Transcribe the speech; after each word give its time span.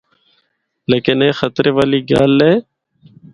لیکن 0.91 1.15
اے 1.23 1.29
خطرے 1.39 1.71
والی 1.77 1.99
گل 2.09 2.35
اے۔ 2.45 2.53